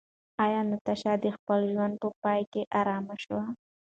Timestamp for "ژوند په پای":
1.73-2.41